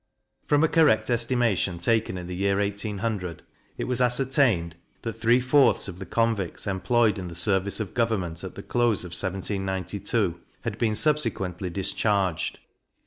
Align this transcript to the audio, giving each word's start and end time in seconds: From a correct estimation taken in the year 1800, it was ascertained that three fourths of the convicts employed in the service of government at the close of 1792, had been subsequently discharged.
From 0.47 0.63
a 0.63 0.67
correct 0.67 1.11
estimation 1.11 1.77
taken 1.77 2.17
in 2.17 2.25
the 2.25 2.35
year 2.35 2.57
1800, 2.57 3.43
it 3.77 3.83
was 3.83 4.01
ascertained 4.01 4.75
that 5.03 5.13
three 5.13 5.39
fourths 5.39 5.87
of 5.87 5.99
the 5.99 6.07
convicts 6.07 6.65
employed 6.65 7.19
in 7.19 7.27
the 7.27 7.35
service 7.35 7.79
of 7.79 7.93
government 7.93 8.43
at 8.43 8.55
the 8.55 8.63
close 8.63 9.03
of 9.03 9.09
1792, 9.11 10.39
had 10.61 10.79
been 10.79 10.95
subsequently 10.95 11.69
discharged. 11.69 12.57